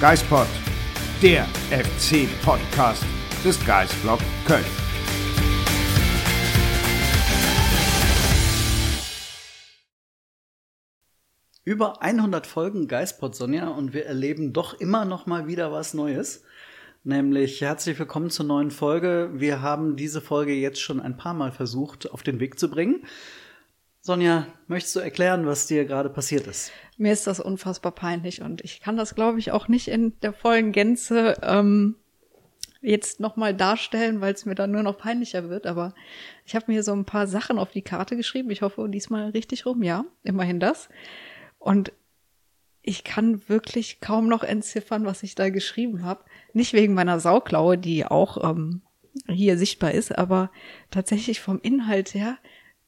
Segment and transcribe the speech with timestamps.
[0.00, 0.46] Geispod,
[1.20, 3.02] der FC-Podcast
[3.44, 4.64] des Geistblog Köln.
[11.64, 16.44] Über 100 Folgen Geistpod Sonja und wir erleben doch immer noch mal wieder was Neues.
[17.02, 19.30] Nämlich herzlich willkommen zur neuen Folge.
[19.34, 23.02] Wir haben diese Folge jetzt schon ein paar Mal versucht auf den Weg zu bringen.
[24.08, 26.72] Sonja, möchtest du erklären, was dir gerade passiert ist?
[26.96, 30.32] Mir ist das unfassbar peinlich und ich kann das, glaube ich, auch nicht in der
[30.32, 31.94] vollen Gänze ähm,
[32.80, 35.66] jetzt nochmal darstellen, weil es mir dann nur noch peinlicher wird.
[35.66, 35.92] Aber
[36.46, 38.48] ich habe mir so ein paar Sachen auf die Karte geschrieben.
[38.48, 39.82] Ich hoffe diesmal richtig rum.
[39.82, 40.88] Ja, immerhin das.
[41.58, 41.92] Und
[42.80, 46.24] ich kann wirklich kaum noch entziffern, was ich da geschrieben habe.
[46.54, 48.80] Nicht wegen meiner Sauklaue, die auch ähm,
[49.28, 50.50] hier sichtbar ist, aber
[50.90, 52.38] tatsächlich vom Inhalt her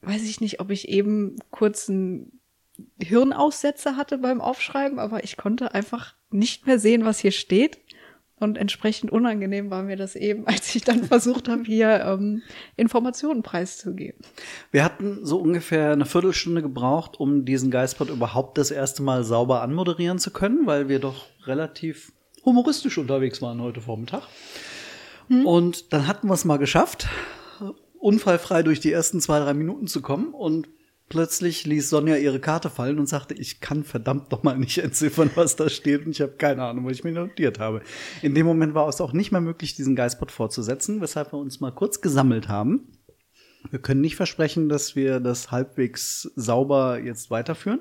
[0.02, 2.40] weiß ich nicht, ob ich eben kurzen
[2.98, 7.78] Hirnaussetzer hatte beim Aufschreiben, aber ich konnte einfach nicht mehr sehen, was hier steht.
[8.38, 12.42] Und entsprechend unangenehm war mir das eben, als ich dann versucht habe, hier ähm,
[12.76, 14.18] Informationen preiszugeben.
[14.70, 19.60] Wir hatten so ungefähr eine Viertelstunde gebraucht, um diesen Geistpod überhaupt das erste Mal sauber
[19.60, 22.12] anmoderieren zu können, weil wir doch relativ
[22.44, 24.22] humoristisch unterwegs waren heute Vormittag.
[25.28, 25.44] Hm.
[25.44, 27.08] Und dann hatten wir es mal geschafft,
[28.00, 30.68] unfallfrei durch die ersten zwei, drei Minuten zu kommen und
[31.08, 35.30] plötzlich ließ Sonja ihre Karte fallen und sagte, ich kann verdammt doch mal nicht entziffern,
[35.36, 37.82] was da steht und ich habe keine Ahnung, was ich mir notiert habe.
[38.22, 41.60] In dem Moment war es auch nicht mehr möglich, diesen Geistpot fortzusetzen, weshalb wir uns
[41.60, 42.92] mal kurz gesammelt haben.
[43.68, 47.80] Wir können nicht versprechen, dass wir das halbwegs sauber jetzt weiterführen.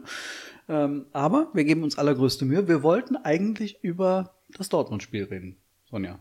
[0.68, 2.68] Ähm, aber wir geben uns allergrößte Mühe.
[2.68, 5.56] Wir wollten eigentlich über das Dortmund-Spiel reden,
[5.90, 6.20] Sonja.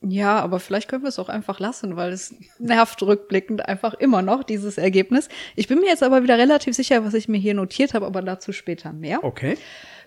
[0.00, 4.22] Ja, aber vielleicht können wir es auch einfach lassen, weil es nervt rückblickend einfach immer
[4.22, 5.28] noch, dieses Ergebnis.
[5.56, 8.22] Ich bin mir jetzt aber wieder relativ sicher, was ich mir hier notiert habe, aber
[8.22, 9.24] dazu später mehr.
[9.24, 9.58] Okay.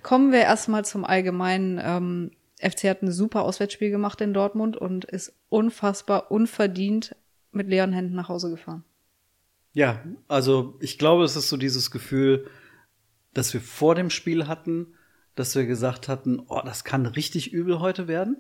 [0.02, 1.80] Kommen wir erstmal zum Allgemeinen.
[1.84, 2.32] Ähm,
[2.62, 7.16] FC hat ein super Auswärtsspiel gemacht in Dortmund und ist unfassbar unverdient
[7.52, 8.86] mit leeren Händen nach Hause gefahren.
[9.74, 12.48] Ja, also ich glaube, es ist so dieses Gefühl,
[13.34, 14.94] dass wir vor dem Spiel hatten,
[15.36, 18.38] dass wir gesagt hatten, oh, das kann richtig übel heute werden.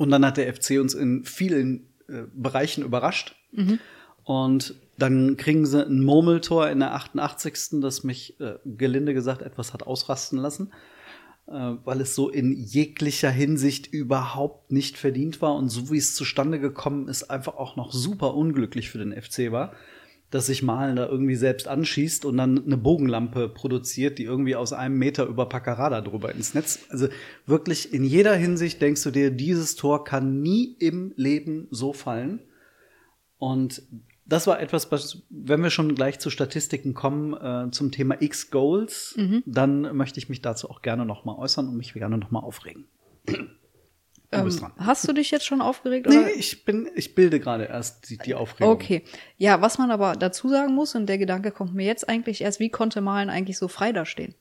[0.00, 3.36] Und dann hat der FC uns in vielen äh, Bereichen überrascht.
[3.52, 3.78] Mhm.
[4.24, 7.82] Und dann kriegen sie ein Murmeltor in der 88.
[7.82, 10.72] das mich äh, gelinde gesagt etwas hat ausrasten lassen,
[11.48, 16.14] äh, weil es so in jeglicher Hinsicht überhaupt nicht verdient war und so wie es
[16.14, 19.74] zustande gekommen ist, einfach auch noch super unglücklich für den FC war
[20.30, 24.72] dass sich Malen da irgendwie selbst anschießt und dann eine Bogenlampe produziert, die irgendwie aus
[24.72, 26.80] einem Meter über Paccarada drüber ins Netz.
[26.88, 27.08] Also
[27.46, 32.40] wirklich in jeder Hinsicht denkst du dir, dieses Tor kann nie im Leben so fallen.
[33.38, 33.82] Und
[34.24, 39.16] das war etwas, was, wenn wir schon gleich zu Statistiken kommen, äh, zum Thema X-Goals,
[39.16, 39.42] mhm.
[39.44, 42.44] dann möchte ich mich dazu auch gerne noch mal äußern und mich gerne noch mal
[44.32, 44.72] aufregen.
[44.78, 46.06] Ähm, hast du dich jetzt schon aufgeregt?
[46.06, 46.22] Oder?
[46.22, 48.72] Nee, ich bin, ich bilde gerade erst die, die Aufregung.
[48.72, 49.04] Okay.
[49.36, 52.60] Ja, was man aber dazu sagen muss, und der Gedanke kommt mir jetzt eigentlich erst,
[52.60, 54.34] wie konnte Malen eigentlich so frei da stehen?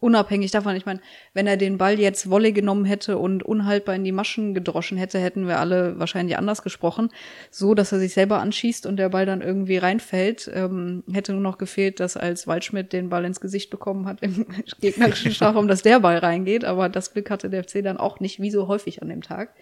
[0.00, 1.00] Unabhängig davon, ich meine,
[1.34, 5.18] wenn er den Ball jetzt Wolle genommen hätte und unhaltbar in die Maschen gedroschen hätte,
[5.18, 7.10] hätten wir alle wahrscheinlich anders gesprochen.
[7.50, 11.40] So, dass er sich selber anschießt und der Ball dann irgendwie reinfällt, ähm, hätte nur
[11.40, 14.46] noch gefehlt, dass als Waldschmidt den Ball ins Gesicht bekommen hat im
[14.80, 16.64] gegnerischen Strafraum, dass der Ball reingeht.
[16.64, 19.52] Aber das Glück hatte der FC dann auch nicht, wie so häufig an dem Tag.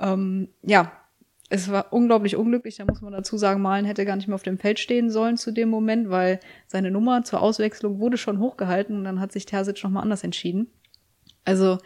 [0.00, 0.90] Ähm, ja,
[1.52, 4.42] es war unglaublich unglücklich, da muss man dazu sagen, Malen hätte gar nicht mehr auf
[4.42, 8.96] dem Feld stehen sollen zu dem Moment, weil seine Nummer zur Auswechslung wurde schon hochgehalten
[8.96, 10.68] und dann hat sich Terzic nochmal anders entschieden.
[11.44, 11.76] Also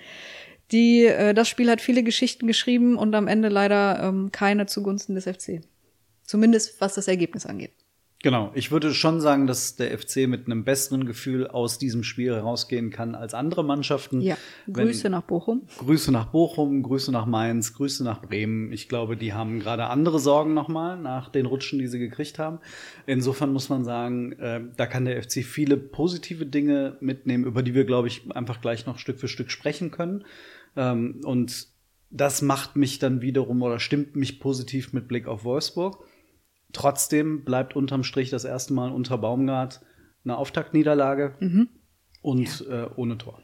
[0.70, 5.16] die, äh, das Spiel hat viele Geschichten geschrieben und am Ende leider ähm, keine zugunsten
[5.16, 5.62] des FC.
[6.22, 7.72] Zumindest was das Ergebnis angeht.
[8.26, 12.34] Genau, ich würde schon sagen, dass der FC mit einem besseren Gefühl aus diesem Spiel
[12.34, 14.20] herausgehen kann als andere Mannschaften.
[14.20, 14.36] Ja,
[14.68, 15.68] Grüße Wenn, nach Bochum.
[15.78, 18.72] Grüße nach Bochum, Grüße nach Mainz, Grüße nach Bremen.
[18.72, 22.58] Ich glaube, die haben gerade andere Sorgen nochmal nach den Rutschen, die sie gekriegt haben.
[23.06, 27.74] Insofern muss man sagen, äh, da kann der FC viele positive Dinge mitnehmen, über die
[27.74, 30.24] wir, glaube ich, einfach gleich noch Stück für Stück sprechen können.
[30.74, 31.68] Ähm, und
[32.10, 36.04] das macht mich dann wiederum oder stimmt mich positiv mit Blick auf Wolfsburg.
[36.72, 39.80] Trotzdem bleibt unterm Strich das erste Mal unter Baumgart
[40.24, 41.34] eine Auftaktniederlage
[42.22, 43.40] und äh, ohne Tor.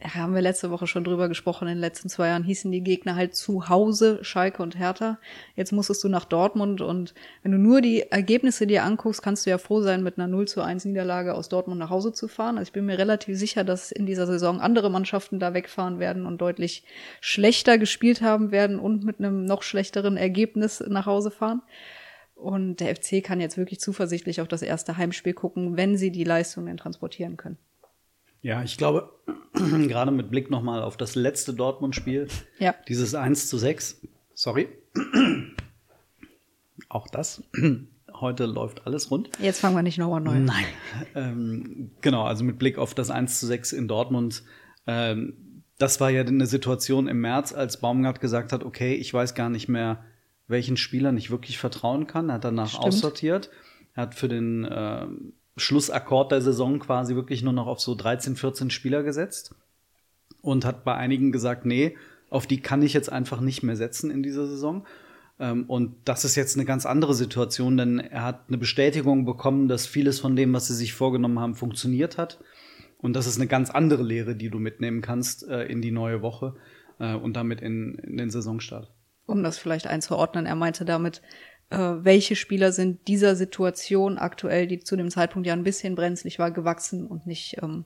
[0.00, 1.66] Ja, haben wir letzte Woche schon drüber gesprochen.
[1.66, 5.18] In den letzten zwei Jahren hießen die Gegner halt zu Hause Schalke und Hertha.
[5.56, 9.50] Jetzt musstest du nach Dortmund und wenn du nur die Ergebnisse dir anguckst, kannst du
[9.50, 12.58] ja froh sein, mit einer 0 zu 1 Niederlage aus Dortmund nach Hause zu fahren.
[12.58, 16.26] Also ich bin mir relativ sicher, dass in dieser Saison andere Mannschaften da wegfahren werden
[16.26, 16.84] und deutlich
[17.20, 21.62] schlechter gespielt haben werden und mit einem noch schlechteren Ergebnis nach Hause fahren.
[22.38, 26.22] Und der FC kann jetzt wirklich zuversichtlich auf das erste Heimspiel gucken, wenn sie die
[26.24, 27.58] Leistungen transportieren können.
[28.42, 29.10] Ja, ich glaube,
[29.54, 32.28] gerade mit Blick nochmal auf das letzte Dortmund-Spiel,
[32.60, 32.74] Ja.
[32.86, 34.00] dieses 1 zu 6,
[34.34, 34.68] sorry,
[36.88, 37.42] auch das,
[38.14, 39.30] heute läuft alles rund.
[39.40, 40.44] Jetzt fangen wir nicht nochmal neu an.
[40.44, 40.64] Nein.
[41.16, 44.44] Ähm, genau, also mit Blick auf das 1 zu 6 in Dortmund,
[44.86, 49.34] ähm, das war ja eine Situation im März, als Baumgart gesagt hat, okay, ich weiß
[49.34, 50.04] gar nicht mehr,
[50.48, 52.30] welchen Spielern ich wirklich vertrauen kann.
[52.30, 52.84] Er hat danach Stimmt.
[52.84, 53.50] aussortiert.
[53.94, 58.36] Er hat für den ähm, Schlussakkord der Saison quasi wirklich nur noch auf so 13,
[58.36, 59.54] 14 Spieler gesetzt
[60.40, 61.96] und hat bei einigen gesagt, nee,
[62.30, 64.86] auf die kann ich jetzt einfach nicht mehr setzen in dieser Saison.
[65.38, 69.68] Ähm, und das ist jetzt eine ganz andere Situation, denn er hat eine Bestätigung bekommen,
[69.68, 72.38] dass vieles von dem, was sie sich vorgenommen haben, funktioniert hat.
[72.98, 76.22] Und das ist eine ganz andere Lehre, die du mitnehmen kannst äh, in die neue
[76.22, 76.56] Woche
[76.98, 78.90] äh, und damit in, in den Saisonstart.
[79.28, 80.46] Um das vielleicht einzuordnen.
[80.46, 81.22] Er meinte damit,
[81.70, 86.38] äh, welche Spieler sind dieser Situation aktuell, die zu dem Zeitpunkt ja ein bisschen brenzlig
[86.38, 87.84] war, gewachsen und nicht, ähm,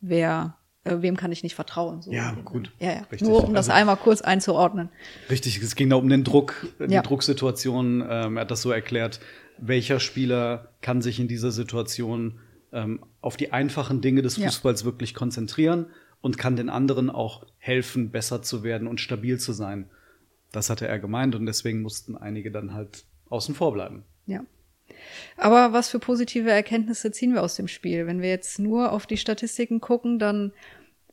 [0.00, 2.02] wer, äh, wem kann ich nicht vertrauen.
[2.02, 2.10] So.
[2.12, 2.72] Ja, gut.
[2.80, 3.00] Ja, ja.
[3.02, 3.22] Richtig.
[3.22, 4.88] Nur um das Also- einmal kurz einzuordnen.
[5.30, 7.02] Richtig, es ging da um den Druck, die Ja.
[7.02, 8.04] Drucksituation.
[8.08, 9.20] Ähm, er hat das so erklärt,
[9.58, 12.40] welcher Spieler kann sich in dieser Situation
[12.72, 14.46] ähm, auf die einfachen Dinge des Ja.
[14.46, 15.86] Fußballs wirklich konzentrieren
[16.20, 19.90] und kann den anderen auch helfen, besser zu werden und stabil zu sein.
[20.52, 24.04] Das hatte er gemeint und deswegen mussten einige dann halt außen vor bleiben.
[24.26, 24.44] Ja.
[25.36, 28.06] Aber was für positive Erkenntnisse ziehen wir aus dem Spiel?
[28.06, 30.52] Wenn wir jetzt nur auf die Statistiken gucken, dann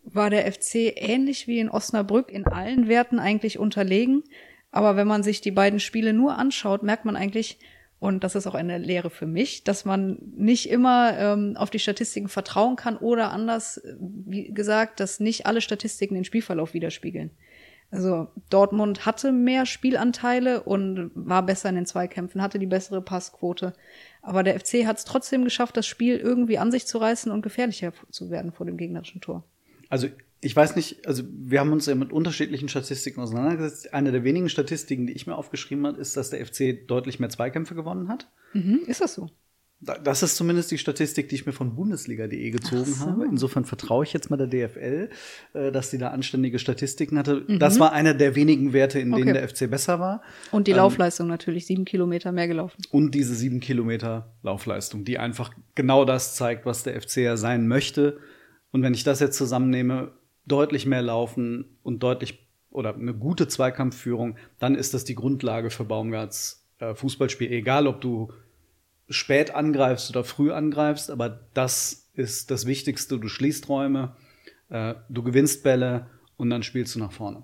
[0.03, 4.23] war der FC ähnlich wie in Osnabrück in allen Werten eigentlich unterlegen.
[4.71, 7.59] Aber wenn man sich die beiden Spiele nur anschaut, merkt man eigentlich,
[7.99, 11.79] und das ist auch eine Lehre für mich, dass man nicht immer ähm, auf die
[11.79, 17.31] Statistiken vertrauen kann oder anders äh, wie gesagt, dass nicht alle Statistiken den Spielverlauf widerspiegeln.
[17.89, 23.73] Also Dortmund hatte mehr Spielanteile und war besser in den Zweikämpfen, hatte die bessere Passquote.
[24.21, 27.41] Aber der FC hat es trotzdem geschafft, das Spiel irgendwie an sich zu reißen und
[27.41, 29.45] gefährlicher zu werden vor dem gegnerischen Tor.
[29.89, 30.09] Also
[30.41, 33.93] ich weiß nicht, also wir haben uns ja mit unterschiedlichen Statistiken auseinandergesetzt.
[33.93, 37.29] Eine der wenigen Statistiken, die ich mir aufgeschrieben habe, ist, dass der FC deutlich mehr
[37.29, 38.29] Zweikämpfe gewonnen hat.
[38.53, 39.29] Mhm, ist das so?
[39.79, 43.05] Da- Das ist zumindest die Statistik, die ich mir von Bundesliga.de gezogen so.
[43.05, 43.25] habe.
[43.25, 45.09] Insofern vertraue ich jetzt mal der DFL,
[45.53, 47.43] äh, dass die da anständige Statistiken hatte.
[47.47, 47.59] Mhm.
[47.59, 49.33] Das war einer der wenigen Werte, in denen Okay.
[49.33, 50.21] der FC besser war.
[50.51, 52.81] Und die Ähm, Laufleistung natürlich, sieben Kilometer mehr gelaufen.
[52.89, 57.67] Und diese sieben Kilometer Laufleistung, die einfach genau das zeigt, was der FC ja sein
[57.67, 58.17] möchte.
[58.71, 60.11] Und wenn ich das jetzt zusammennehme,
[60.45, 65.83] deutlich mehr laufen und deutlich oder eine gute Zweikampfführung, dann ist das die Grundlage für
[65.83, 67.51] Baumgarts äh, Fußballspiel.
[67.51, 68.31] Egal, ob du
[69.09, 73.19] spät angreifst oder früh angreifst, aber das ist das Wichtigste.
[73.19, 74.15] Du schließt Räume,
[74.69, 77.43] äh, du gewinnst Bälle und dann spielst du nach vorne.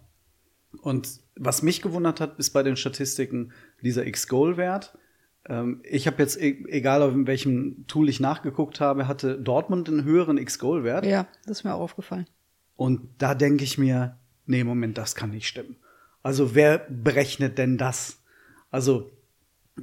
[0.81, 3.51] Und was mich gewundert hat, ist bei den Statistiken
[3.81, 4.97] dieser X-Goal-Wert.
[5.47, 10.03] Ähm, ich habe jetzt, e egal auf welchem Tool ich nachgeguckt habe, hatte Dortmund einen
[10.03, 11.05] höheren X-Goal-Wert.
[11.05, 12.27] Ja, das ist mir auch aufgefallen.
[12.75, 15.77] Und da denke ich mir, nee, Moment, das kann nicht stimmen.
[16.23, 18.23] Also wer berechnet denn das?
[18.71, 19.11] Also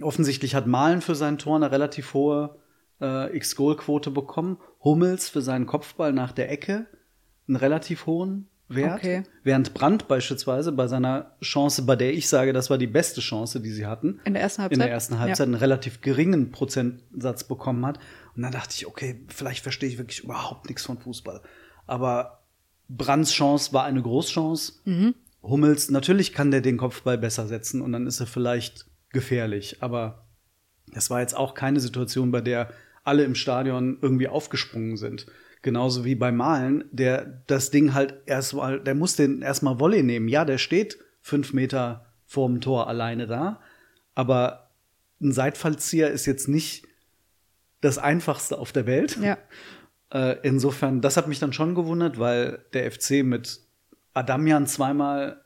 [0.00, 2.56] offensichtlich hat Malen für sein Tor eine relativ hohe
[3.00, 4.58] äh, X-Goal-Quote bekommen.
[4.82, 6.86] Hummels für seinen Kopfball nach der Ecke
[7.48, 8.98] einen relativ hohen Wert.
[8.98, 9.24] Okay.
[9.42, 13.60] Während Brandt beispielsweise bei seiner Chance, bei der ich sage, das war die beste Chance,
[13.60, 14.76] die sie hatten, In der ersten Halbzeit?
[14.76, 17.98] in der ersten Halbzeit einen relativ geringen Prozentsatz bekommen hat.
[18.36, 21.40] Und dann dachte ich, okay, vielleicht verstehe ich wirklich überhaupt nichts von Fußball.
[21.88, 22.44] Aber
[22.88, 24.74] Brands Chance war eine Großchance.
[25.42, 29.82] Hummels, natürlich kann der den Kopfball besser setzen und dann ist er vielleicht gefährlich.
[29.82, 30.26] Aber
[30.92, 32.72] es war jetzt auch keine Situation, bei der
[33.04, 35.26] alle im Stadion irgendwie aufgesprungen sind.
[35.62, 40.28] Genauso wie bei Malen, der das Ding halt erstmal, der muss den erstmal Volley nehmen.
[40.28, 43.60] Ja, der steht fünf Meter vorm Tor alleine da,
[44.14, 44.70] aber
[45.20, 46.86] ein Seitfallzieher ist jetzt nicht
[47.80, 49.18] das einfachste auf der Welt.
[49.22, 49.38] Ja.
[50.12, 53.60] Äh, insofern, das hat mich dann schon gewundert, weil der FC mit
[54.12, 55.40] Adamian zweimal,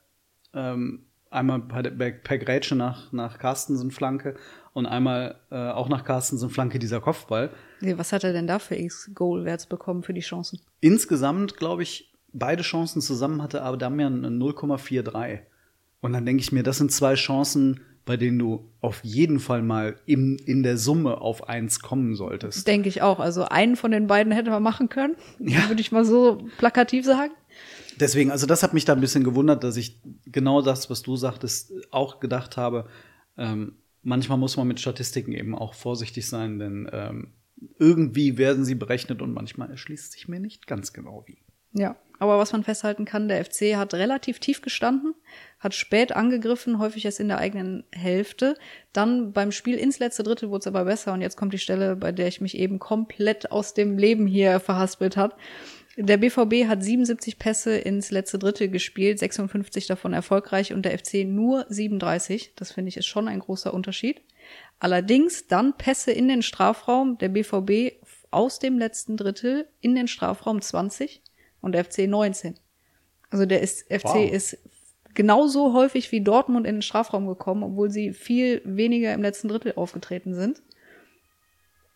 [0.54, 1.04] ähm,
[1.34, 4.36] einmal per, per, Grätsche nach, nach Carstensen Flanke
[4.72, 7.50] und einmal äh, auch nach Carstensen Flanke dieser Kopfball.
[7.80, 10.60] Was hat er denn da für X-Goal-Werts bekommen für die Chancen?
[10.80, 15.40] Insgesamt, glaube ich, beide Chancen zusammen hatte Adamian eine 0,43.
[16.00, 19.62] Und dann denke ich mir, das sind zwei Chancen, bei denen du auf jeden Fall
[19.62, 22.66] mal in, in der Summe auf eins kommen solltest.
[22.66, 23.18] Denke ich auch.
[23.20, 25.16] Also einen von den beiden hätte man machen können.
[25.38, 25.68] Ja.
[25.68, 27.32] Würde ich mal so plakativ sagen.
[28.00, 31.16] Deswegen, also das hat mich da ein bisschen gewundert, dass ich genau das, was du
[31.16, 32.88] sagtest, auch gedacht habe.
[33.36, 37.32] Ähm, manchmal muss man mit Statistiken eben auch vorsichtig sein, denn ähm,
[37.78, 41.38] irgendwie werden sie berechnet und manchmal erschließt sich mir nicht ganz genau wie.
[41.72, 45.14] Ja, aber was man festhalten kann, der FC hat relativ tief gestanden,
[45.58, 48.56] hat spät angegriffen, häufig erst in der eigenen Hälfte.
[48.92, 51.96] Dann beim Spiel ins letzte Drittel wurde es aber besser und jetzt kommt die Stelle,
[51.96, 55.34] bei der ich mich eben komplett aus dem Leben hier verhaspelt habe.
[55.96, 61.24] Der BVB hat 77 Pässe ins letzte Drittel gespielt, 56 davon erfolgreich und der FC
[61.24, 62.52] nur 37.
[62.56, 64.22] Das finde ich ist schon ein großer Unterschied.
[64.80, 67.94] Allerdings dann Pässe in den Strafraum, der BVB
[68.32, 71.22] aus dem letzten Drittel in den Strafraum 20
[71.60, 72.56] und der FC 19.
[73.30, 74.32] Also der ist, FC Wow.
[74.32, 74.58] ist
[75.14, 79.74] genauso häufig wie Dortmund in den Strafraum gekommen, obwohl sie viel weniger im letzten Drittel
[79.76, 80.60] aufgetreten sind.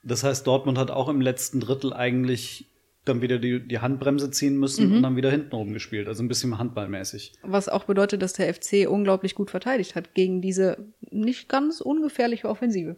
[0.04, 2.68] Das heißt, Dortmund hat auch im letzten Drittel eigentlich
[3.08, 6.08] dann wieder die, die Handbremse ziehen müssen und dann wieder hinten rumgespielt.
[6.08, 7.34] Also ein bisschen handballmäßig.
[7.42, 12.48] Was auch bedeutet, dass der FC unglaublich gut verteidigt hat gegen diese nicht ganz ungefährliche
[12.48, 12.96] Offensive.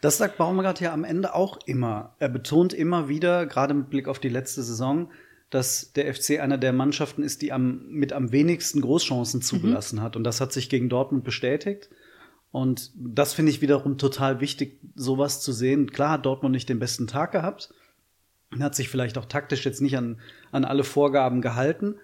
[0.00, 2.14] Das sagt Baumgart ja am Ende auch immer.
[2.18, 5.10] Er betont immer wieder, gerade mit Blick auf die letzte Saison,
[5.50, 10.16] dass der FC einer der Mannschaften ist, die am, mit am wenigsten Großchancen zugelassen hat.
[10.16, 11.88] Und das hat sich gegen Dortmund bestätigt.
[12.50, 15.90] Und das finde ich wiederum total wichtig, sowas zu sehen.
[15.90, 17.72] Klar hat Dortmund nicht den besten Tag gehabt,
[18.62, 20.20] hat sich vielleicht auch taktisch jetzt nicht an,
[20.52, 21.96] an alle Vorgaben gehalten,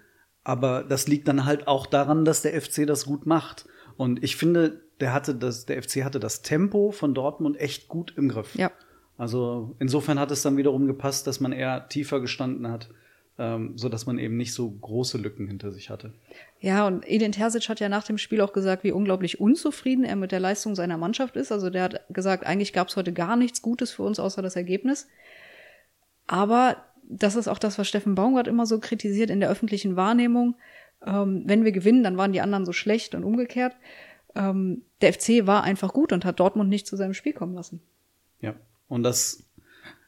[0.43, 3.65] aber das liegt dann halt auch daran, dass der FC das gut macht.
[3.95, 8.13] Und ich finde, der hatte das, der FC hatte das Tempo von Dortmund echt gut
[8.17, 8.55] im Griff.
[8.55, 8.71] Ja.
[9.17, 12.89] Also insofern hat es dann wiederum gepasst, dass man eher tiefer gestanden hat,
[13.37, 16.13] ähm, so dass man eben nicht so große Lücken hinter sich hatte.
[16.59, 20.15] Ja, und Edin Terzic hat ja nach dem Spiel auch gesagt, wie unglaublich unzufrieden er
[20.15, 21.51] mit der Leistung seiner Mannschaft ist.
[21.51, 24.55] Also der hat gesagt, eigentlich gab es heute gar nichts Gutes für uns außer das
[24.55, 25.07] Ergebnis.
[26.27, 30.55] Aber das ist auch das, was Steffen Baumgart immer so kritisiert in der öffentlichen Wahrnehmung.
[31.05, 33.75] Ähm, wenn wir gewinnen, dann waren die anderen so schlecht und umgekehrt.
[34.35, 37.81] Ähm, der FC war einfach gut und hat Dortmund nicht zu seinem Spiel kommen lassen.
[38.39, 38.55] Ja.
[38.87, 39.43] Und das,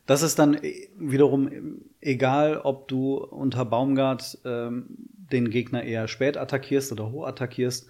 [0.05, 0.60] das ist dann
[0.98, 4.86] wiederum egal, ob du unter Baumgart ähm,
[5.31, 7.88] den Gegner eher spät attackierst oder hoch attackierst.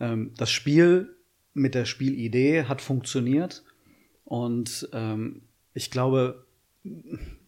[0.00, 1.14] Ähm, das Spiel
[1.54, 3.64] mit der Spielidee hat funktioniert.
[4.24, 5.42] Und ähm,
[5.74, 6.46] ich glaube,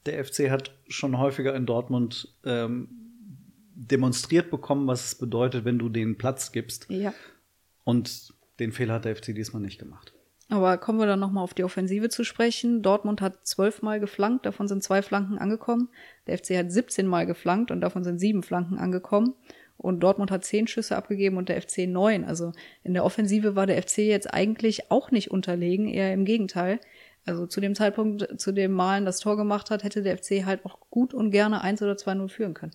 [0.07, 2.89] der FC hat schon häufiger in Dortmund ähm,
[3.75, 6.87] demonstriert bekommen, was es bedeutet, wenn du den Platz gibst.
[6.89, 7.13] Ja.
[7.85, 10.13] Und den Fehler hat der FC diesmal nicht gemacht.
[10.49, 12.83] Aber kommen wir dann nochmal auf die Offensive zu sprechen.
[12.83, 15.89] Dortmund hat zwölfmal geflankt, davon sind zwei Flanken angekommen.
[16.27, 19.35] Der FC hat 17 Mal geflankt und davon sind sieben Flanken angekommen.
[19.79, 22.25] Und Dortmund hat zehn Schüsse abgegeben und der FC neun.
[22.25, 22.53] Also
[22.85, 26.79] in der Offensive war der FC jetzt eigentlich auch nicht unterlegen, eher im Gegenteil.
[27.25, 30.65] Also zu dem Zeitpunkt, zu dem Malen das Tor gemacht hat, hätte der FC halt
[30.65, 32.73] auch gut und gerne 1 oder 2-0 führen können.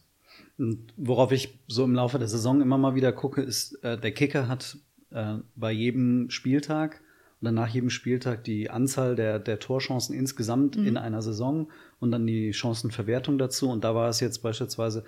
[0.58, 4.12] Und worauf ich so im Laufe der Saison immer mal wieder gucke, ist, äh, der
[4.12, 4.78] Kicker hat
[5.12, 7.02] äh, bei jedem Spieltag
[7.42, 12.26] oder nach jedem Spieltag die Anzahl der, der Torchancen insgesamt in einer Saison und dann
[12.26, 13.70] die Chancenverwertung dazu.
[13.70, 15.04] Und da war es jetzt beispielsweise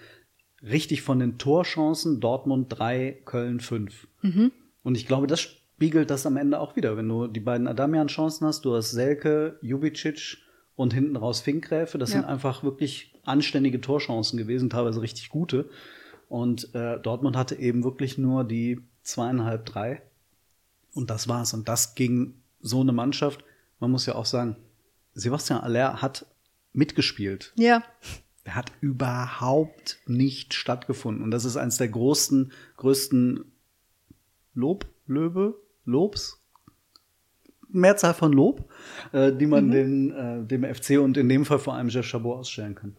[0.61, 4.07] richtig von den Torchancen Dortmund 3, Köln 5.
[4.83, 5.39] Und ich glaube, das
[5.79, 6.97] spiegelt das am Ende auch wieder.
[6.97, 10.37] Wenn du die beiden Adamian-Chancen hast, du hast Selke, Jubicic
[10.75, 12.17] und hinten raus Finkgräfe, das Ja.
[12.19, 15.69] sind einfach wirklich anständige Torchancen gewesen, teilweise richtig gute.
[16.27, 20.01] Und äh, Dortmund hatte eben wirklich nur die zweieinhalb, drei.
[20.93, 21.53] Und das war's.
[21.53, 23.45] Und das gegen so eine Mannschaft.
[23.79, 24.57] Man muss ja auch sagen,
[25.13, 26.25] Sebastian Aller hat
[26.73, 27.53] mitgespielt.
[27.55, 27.83] Ja,
[28.43, 31.23] Er hat überhaupt nicht stattgefunden.
[31.23, 33.45] Und das ist eines der großen, größten
[34.55, 34.85] Lob,
[35.89, 36.41] Lobs,
[37.69, 38.69] Mehrzahl von Lob,
[39.11, 42.39] äh, die man den, äh, dem FC und in dem Fall vor allem Jeff Chabot
[42.39, 42.95] ausstellen kann.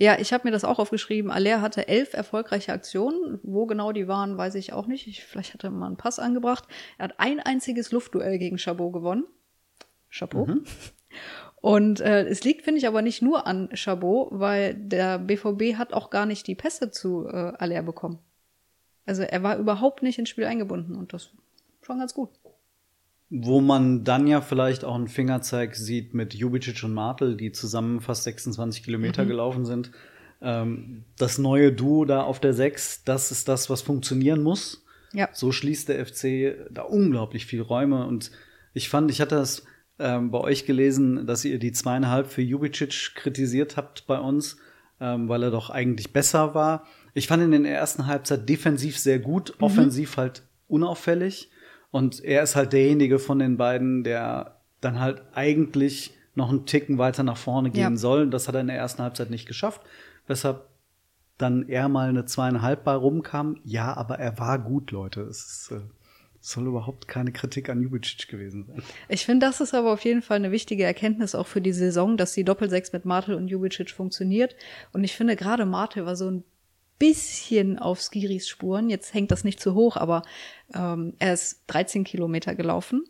[0.00, 1.30] Ja, ich habe mir das auch aufgeschrieben.
[1.30, 3.40] Aller hatte elf erfolgreiche Aktionen.
[3.42, 5.08] Wo genau die waren, weiß ich auch nicht.
[5.08, 6.64] Ich, vielleicht hat er mal einen Pass angebracht.
[6.98, 9.24] Er hat ein einziges Luftduell gegen Chabot gewonnen.
[10.08, 10.46] Chapeau.
[11.60, 15.92] Und äh, es liegt, finde ich, aber nicht nur an Chabot, weil der BVB hat
[15.92, 18.20] auch gar nicht die Pässe zu äh, Aller bekommen.
[19.04, 21.30] Also er war überhaupt nicht ins Spiel eingebunden und das
[21.88, 22.30] schon ganz gut.
[23.30, 28.00] Wo man dann ja vielleicht auch einen Fingerzeig sieht mit Jubicic und Martel, die zusammen
[28.00, 29.90] fast 26 Kilometer gelaufen sind.
[30.40, 34.84] Ähm, das neue Duo da auf der 6, das ist das, was funktionieren muss.
[35.12, 35.28] Ja.
[35.32, 38.06] So schließt der FC da unglaublich viel Räume.
[38.06, 38.30] Und
[38.72, 39.64] ich fand, ich hatte das
[39.98, 44.58] ähm, bei euch gelesen, dass ihr die zweieinhalb für Jubicic kritisiert habt bei uns,
[45.00, 46.86] ähm, weil er doch eigentlich besser war.
[47.14, 51.50] Ich fand ihn in der ersten Halbzeit defensiv sehr gut, offensiv halt unauffällig.
[51.90, 56.98] Und er ist halt derjenige von den beiden, der dann halt eigentlich noch einen Ticken
[56.98, 57.96] weiter nach vorne gehen Ja.
[57.96, 58.28] soll.
[58.30, 59.80] Das hat er in der ersten Halbzeit nicht geschafft.
[60.26, 60.66] Weshalb
[61.38, 63.60] dann eher mal eine zweieinhalb bei rumkam.
[63.64, 65.22] Ja, aber er war gut, Leute.
[65.22, 65.80] Es ist, äh,
[66.40, 68.82] soll überhaupt keine Kritik an Jubicic gewesen sein.
[69.08, 72.16] Ich finde, das ist aber auf jeden Fall eine wichtige Erkenntnis auch für die Saison,
[72.16, 74.54] dass die Doppelsechs mit Martel und Jubicic funktioniert.
[74.92, 76.44] Und ich finde, gerade Martel war so ein
[76.98, 78.90] bisschen auf Skiris Spuren.
[78.90, 80.22] Jetzt hängt das nicht zu hoch, aber
[80.74, 83.04] ähm, er ist 13 Kilometer gelaufen.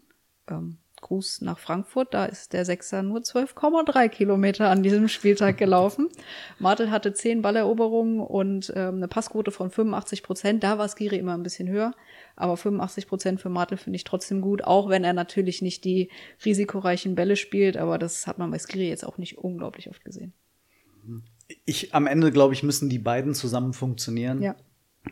[0.48, 6.08] Ähm, Gruß nach Frankfurt, da ist der Sechser nur 12,3 Kilometer an diesem Spieltag gelaufen.
[6.58, 10.64] Martel hatte 10 Balleroberungen und ähm, eine Passquote von 85 Prozent.
[10.64, 11.94] Da war Skiri immer ein bisschen höher,
[12.36, 16.10] aber 85 Prozent für Martel finde ich trotzdem gut, auch wenn er natürlich nicht die
[16.44, 20.32] risikoreichen Bälle spielt, aber das hat man bei Skiri jetzt auch nicht unglaublich oft gesehen.
[21.64, 24.42] Ich, am Ende, glaube ich, müssen die beiden zusammen funktionieren.
[24.42, 24.56] Ja.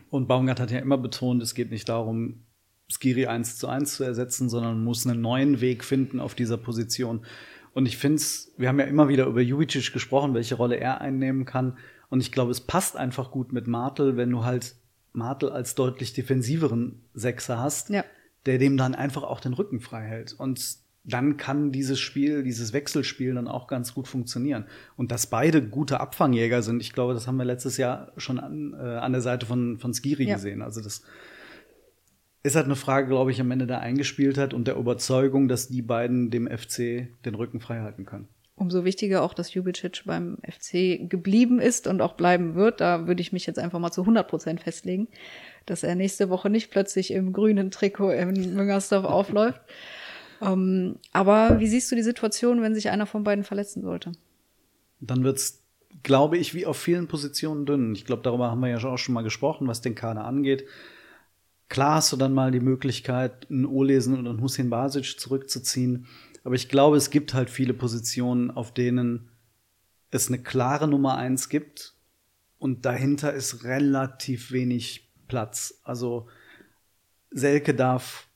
[0.09, 2.43] Und Baumgart hat ja immer betont, es geht nicht darum,
[2.89, 7.25] Skiri eins zu eins zu ersetzen, sondern muss einen neuen Weg finden auf dieser Position.
[7.73, 11.01] Und ich finde es, wir haben ja immer wieder über Jubicic gesprochen, welche Rolle er
[11.01, 11.77] einnehmen kann.
[12.09, 14.75] Und ich glaube, es passt einfach gut mit Martel, wenn du halt
[15.13, 18.05] Martel als deutlich defensiveren Sechser hast, Ja.
[18.45, 20.33] der dem dann einfach auch den Rücken frei hält.
[20.33, 24.65] Und dann kann dieses Spiel, dieses Wechselspiel dann auch ganz gut funktionieren.
[24.97, 28.73] Und dass beide gute Abfangjäger sind, ich glaube, das haben wir letztes Jahr schon an,
[28.73, 30.35] äh, an der Seite von, von Skiri Ja.
[30.35, 30.61] gesehen.
[30.61, 31.03] Also das
[32.43, 35.69] ist halt eine Frage, glaube ich, am Ende der eingespielt hat und der Überzeugung, dass
[35.69, 38.27] die beiden dem FC den Rücken frei halten können.
[38.55, 42.81] Umso wichtiger auch, dass Jubicic beim FC geblieben ist und auch bleiben wird.
[42.81, 45.07] Da würde ich mich jetzt einfach mal zu 100 Prozent festlegen,
[45.67, 49.61] dass er nächste Woche nicht plötzlich im grünen Trikot in Müngersdorf aufläuft.
[50.41, 54.11] Ähm, aber wie siehst du die Situation, wenn sich einer von beiden verletzen sollte?
[54.99, 55.63] Dann wird's,
[56.03, 57.93] glaube ich, wie auf vielen Positionen dünn.
[57.93, 60.65] Ich glaube, darüber haben wir ja auch schon mal gesprochen, was den Kader angeht.
[61.69, 66.07] Klar hast du dann mal die Möglichkeit, einen Olesen und einen Hussein Basic zurückzuziehen.
[66.43, 69.29] Aber ich glaube, es gibt halt viele Positionen, auf denen
[70.11, 71.95] es eine klare Nummer eins gibt
[72.59, 75.81] und dahinter ist relativ wenig Platz.
[75.83, 76.27] Also
[77.31, 78.26] Selke darf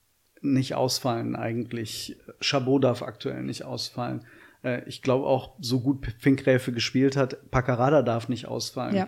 [0.41, 2.17] nicht ausfallen eigentlich.
[2.39, 4.25] Chabot darf aktuell nicht ausfallen.
[4.63, 8.95] Äh, Ich glaube auch, so gut Finkgräfe gespielt hat, Paccarada darf nicht ausfallen.
[8.95, 9.07] Ja.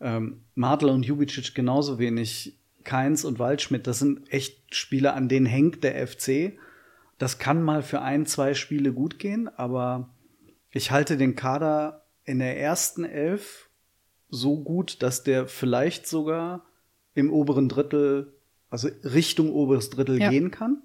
[0.00, 2.58] Ähm, Martel und Jubicic genauso wenig.
[2.84, 6.58] Keins und Waldschmidt, das sind echt Spiele, an denen hängt der FC.
[7.16, 10.10] Das kann mal für ein, zwei Spiele gut gehen, aber
[10.72, 13.70] ich halte den Kader in der ersten Elf
[14.28, 16.64] so gut, dass der vielleicht sogar
[17.14, 18.34] im oberen Drittel,
[18.72, 20.30] also Richtung oberes Drittel Ja.
[20.30, 20.82] gehen kann.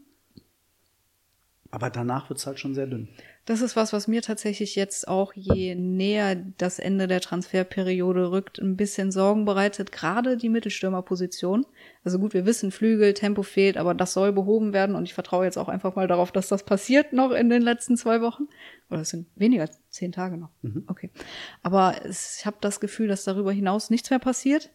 [1.69, 3.09] Aber danach wird's halt schon sehr dünn.
[3.45, 8.59] Das ist was, was mir tatsächlich jetzt auch je näher das Ende der Transferperiode rückt,
[8.59, 9.91] ein bisschen Sorgen bereitet.
[9.91, 11.65] Gerade die Mittelstürmerposition.
[12.05, 15.45] Also gut, wir wissen, Flügel, Tempo fehlt, aber das soll behoben werden und ich vertraue
[15.45, 18.47] jetzt auch einfach mal darauf, dass das passiert noch in den letzten zwei Wochen.
[18.89, 20.51] Oder es sind weniger, zehn Tage noch.
[20.87, 21.09] Okay.
[21.63, 24.71] Aber ich habe das Gefühl, dass darüber hinaus nichts mehr passiert.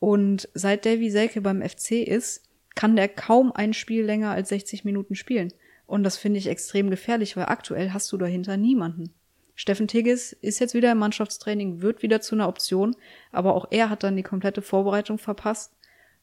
[0.00, 2.42] Und seit Davy Selke beim FC ist,
[2.74, 5.52] kann der kaum ein Spiel länger als 60 Minuten spielen.
[5.86, 9.12] Und das finde ich extrem gefährlich, weil aktuell hast du dahinter niemanden.
[9.54, 12.96] Steffen Tigges ist jetzt wieder im Mannschaftstraining, wird wieder zu einer Option,
[13.30, 15.72] aber auch er hat dann die komplette Vorbereitung verpasst.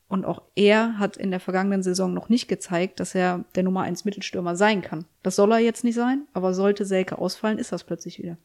[0.08, 3.82] Und auch er hat in der vergangenen Saison noch nicht gezeigt, dass er der Nummer
[3.82, 5.06] 1 Mittelstürmer sein kann.
[5.22, 8.38] Das soll er jetzt nicht sein, aber sollte Selke ausfallen, ist das plötzlich wieder.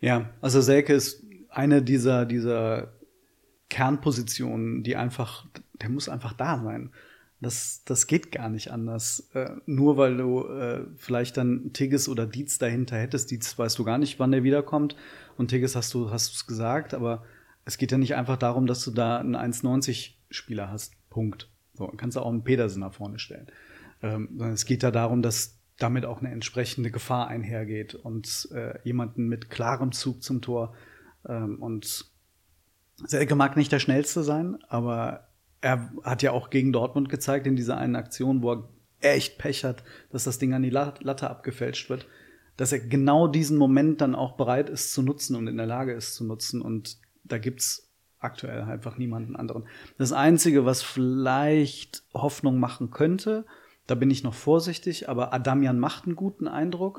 [0.00, 2.92] Ja, also Selke ist eine dieser, dieser
[3.68, 5.46] Kernpositionen, die einfach,
[5.80, 6.90] der muss einfach da sein.
[7.40, 9.28] Das, das geht gar nicht anders.
[9.34, 13.30] Äh, nur weil du äh, vielleicht dann Tigges oder Dietz dahinter hättest.
[13.30, 14.96] Dietz weißt du gar nicht, wann der wiederkommt.
[15.36, 16.94] Und Tigges hast du hast du's gesagt.
[16.94, 17.24] Aber
[17.64, 20.94] es geht ja nicht einfach darum, dass du da einen 1,90-Spieler hast.
[21.10, 21.50] Punkt.
[21.74, 23.48] So, kannst du auch einen Pedersen nach vorne stellen.
[24.02, 29.26] Ähm, es geht ja darum, dass damit auch eine entsprechende Gefahr einhergeht und äh, jemanden
[29.28, 30.74] mit klarem Zug zum Tor.
[31.26, 32.13] Ähm, und
[32.96, 35.28] Selke mag nicht der schnellste sein, aber
[35.60, 38.68] er hat ja auch gegen Dortmund gezeigt in dieser einen Aktion, wo er
[39.00, 42.06] echt Pech hat, dass das Ding an die Lat- Latte abgefälscht wird,
[42.56, 45.92] dass er genau diesen Moment dann auch bereit ist zu nutzen und in der Lage
[45.92, 46.62] ist zu nutzen.
[46.62, 49.66] Und da gibt's aktuell einfach niemanden anderen.
[49.98, 53.44] Das Einzige, was vielleicht Hoffnung machen könnte,
[53.86, 56.98] da bin ich noch vorsichtig, aber Adamian macht einen guten Eindruck.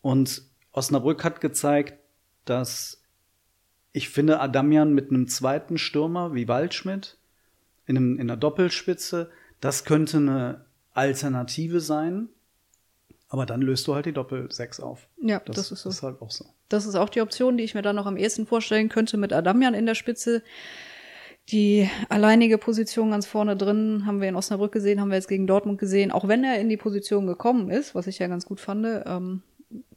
[0.00, 1.94] Und Osnabrück hat gezeigt,
[2.44, 3.03] dass
[3.96, 7.16] ich finde, Adamian mit einem zweiten Stürmer wie Waldschmidt
[7.86, 9.30] in, einem, in einer Doppelspitze,
[9.60, 12.28] das könnte eine Alternative sein.
[13.28, 15.08] Aber dann löst du halt die Doppel-6 auf.
[15.22, 15.90] Ja, das ist so.
[15.90, 16.44] ist halt auch so.
[16.68, 19.32] Das ist auch die Option, die ich mir dann noch am ehesten vorstellen könnte mit
[19.32, 20.42] Adamian in der Spitze.
[21.50, 25.46] Die alleinige Position ganz vorne drin haben wir in Osnabrück gesehen, haben wir jetzt gegen
[25.46, 26.10] Dortmund gesehen.
[26.10, 29.42] Auch wenn er in die Position gekommen ist, was ich ja ganz gut fand, ähm,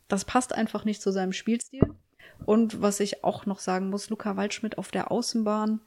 [0.08, 1.82] das passt einfach nicht zu seinem Spielstil.
[2.46, 5.82] Und was ich auch noch sagen muss, Luca Waldschmidt auf der Außenbahn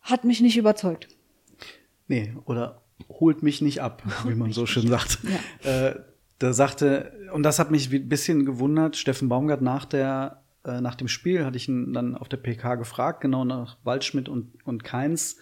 [0.00, 1.08] hat mich nicht überzeugt.
[2.08, 5.18] Nee, oder holt mich nicht ab, wie man so schön sagt.
[5.64, 5.88] Ja.
[5.88, 6.00] Äh,
[6.38, 10.94] da sagte, und das hat mich ein bisschen gewundert, Steffen Baumgart nach der äh, nach
[10.94, 14.84] dem Spiel hatte ich ihn dann auf der PK gefragt, genau nach Waldschmidt und, und
[14.84, 15.38] Keins,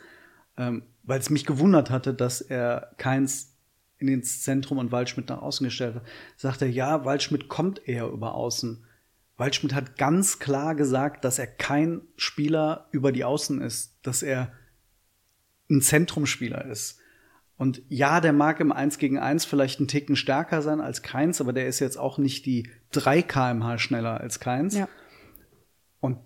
[0.56, 3.56] ähm, weil es mich gewundert hatte, dass er Keins
[3.98, 6.02] in ins Zentrum und Waldschmidt nach außen gestellt hat.
[6.36, 8.86] Sagt er, ja, Waldschmidt kommt eher über außen.
[9.40, 14.52] Waldschmidt hat ganz klar gesagt, dass er kein Spieler über die Außen ist, dass er
[15.68, 16.98] ein Zentrumspieler ist.
[17.56, 21.40] Und ja, der mag im 1 gegen 1 vielleicht einen Ticken stärker sein als Keins,
[21.40, 24.76] aber der ist jetzt auch nicht die 3 kmh schneller als Keins.
[24.76, 24.88] Ja.
[26.00, 26.18] Und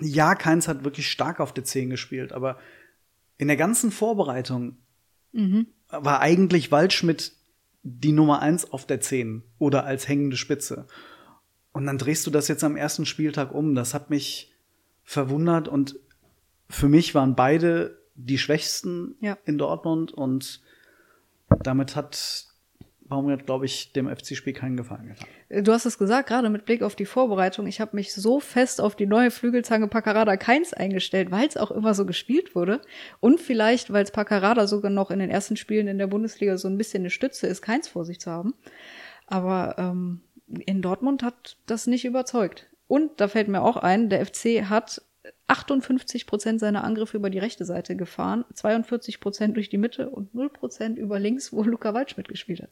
[0.00, 2.58] ja, Keins hat wirklich stark auf der 10 gespielt, aber
[3.38, 4.76] in der ganzen Vorbereitung
[5.32, 5.66] mhm.
[5.88, 7.32] war eigentlich Waldschmidt
[7.82, 10.86] die Nummer 1 auf der 10 oder als hängende Spitze.
[11.76, 13.74] Und dann drehst du das jetzt am ersten Spieltag um.
[13.74, 14.50] Das hat mich
[15.04, 15.96] verwundert und
[16.70, 19.36] für mich waren beide die Schwächsten ja.
[19.44, 20.62] in Dortmund und
[21.62, 22.46] damit hat
[23.02, 25.28] Baumgart, glaube ich, dem FC-Spiel keinen Gefallen getan.
[25.64, 27.66] Du hast es gesagt, gerade mit Blick auf die Vorbereitung.
[27.66, 31.70] Ich habe mich so fest auf die neue Flügelzange Paccarada Keins eingestellt, weil es auch
[31.70, 32.80] immer so gespielt wurde.
[33.20, 36.68] Und vielleicht, weil es Paccarada sogar noch in den ersten Spielen in der Bundesliga so
[36.68, 38.54] ein bisschen eine Stütze ist, Keins vor sich zu haben.
[39.26, 42.68] Aber ähm, in Dortmund hat das nicht überzeugt.
[42.88, 45.02] Und da fällt mir auch ein, der FC hat
[45.48, 50.34] 58 Prozent seiner Angriffe über die rechte Seite gefahren, 42 Prozent durch die Mitte und
[50.34, 52.70] 0 Prozent über links, wo Luca Waldschmidt gespielt hat.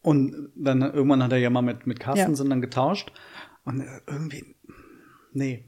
[0.00, 2.50] Und dann irgendwann hat er ja mal mit, mit Carstensen ja.
[2.50, 3.12] dann getauscht.
[3.64, 4.56] Und irgendwie,
[5.32, 5.64] nee.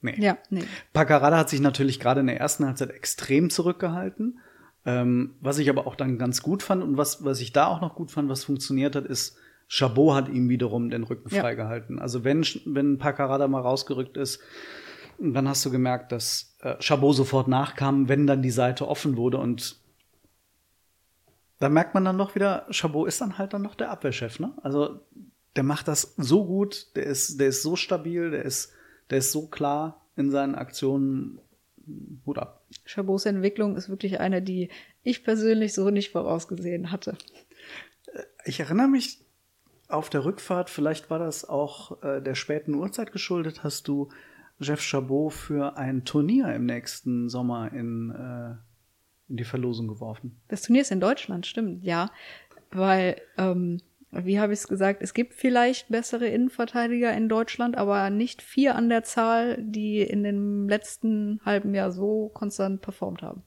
[0.00, 0.16] Nee.
[0.18, 0.64] Ja, nee.
[0.92, 4.40] Paccarada hat sich natürlich gerade in der ersten Halbzeit extrem zurückgehalten.
[4.84, 7.80] Ähm, was ich aber auch dann ganz gut fand und was, was ich da auch
[7.80, 9.36] noch gut fand, was funktioniert hat, ist,
[9.68, 11.40] Chabot hat ihm wiederum den Rücken ja.
[11.40, 11.98] freigehalten.
[11.98, 14.40] Also wenn, wenn Paccarada mal rausgerückt ist,
[15.18, 19.38] dann hast du gemerkt, dass äh, Chabot sofort nachkam, wenn dann die Seite offen wurde
[19.38, 19.76] und
[21.58, 24.52] da merkt man dann doch wieder, Chabot ist dann halt dann noch der Abwehrchef, ne?
[24.62, 25.00] Also
[25.56, 28.72] der macht das so gut, der ist, der ist so stabil, der ist,
[29.08, 31.40] der ist so klar in seinen Aktionen.
[32.26, 32.66] Hut ab.
[32.84, 34.70] Chabots Entwicklung ist wirklich eine, die
[35.04, 37.16] ich persönlich so nicht vorausgesehen hatte.
[38.12, 39.20] Äh, ich erinnere mich
[39.88, 44.08] auf der Rückfahrt, vielleicht war das auch äh, der späten Uhrzeit geschuldet, hast du
[44.58, 48.56] Jeff Chabot für ein Turnier im nächsten Sommer in äh,
[49.28, 50.40] in die Verlosung geworfen.
[50.48, 52.10] Das Turnier ist in Deutschland, stimmt, ja.
[52.70, 58.10] Weil, ähm, wie habe ich es gesagt, es gibt vielleicht bessere Innenverteidiger in Deutschland, aber
[58.10, 63.42] nicht vier an der Zahl, die in dem letzten halben Jahr so konstant performt haben.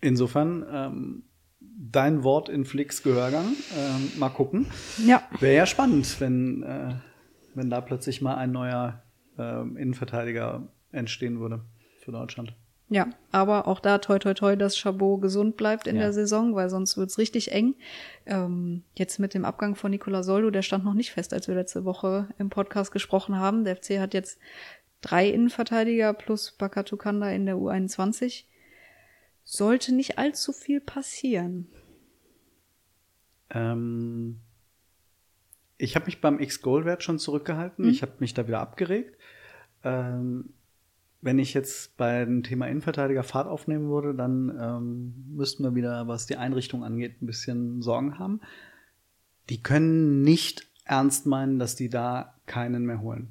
[0.00, 1.24] Insofern, ähm,
[1.78, 3.46] dein Wort in Flix Gehörgang.
[3.76, 4.66] Ähm, mal gucken.
[5.04, 5.22] Ja.
[5.38, 6.94] Wäre ja spannend, wenn, äh,
[7.54, 9.02] wenn da plötzlich mal ein neuer
[9.38, 11.60] äh, Innenverteidiger entstehen würde
[12.00, 12.54] für Deutschland.
[12.90, 16.02] Ja, aber auch da toi toi toi, dass Chabot gesund bleibt in ja.
[16.02, 17.74] der Saison, weil sonst wird's richtig eng.
[18.24, 21.54] Ähm, jetzt mit dem Abgang von Nicola Soldo, der stand noch nicht fest, als wir
[21.54, 23.64] letzte Woche im Podcast gesprochen haben.
[23.64, 24.38] Der FC hat jetzt
[25.02, 28.44] drei Innenverteidiger plus Bakatukanda in der U21.
[29.50, 31.68] Sollte nicht allzu viel passieren.
[33.48, 34.40] Ähm,
[35.78, 37.86] ich habe mich beim X-Goal-Wert schon zurückgehalten.
[37.86, 37.90] Mhm.
[37.90, 39.16] Ich habe mich da wieder abgeregt.
[39.84, 40.50] Ähm,
[41.22, 46.26] wenn ich jetzt beim Thema Innenverteidiger Fahrt aufnehmen würde, dann ähm, müssten wir wieder, was
[46.26, 48.42] die Einrichtung angeht, ein bisschen Sorgen haben.
[49.48, 53.30] Die können nicht ernst meinen, dass die da keinen mehr holen.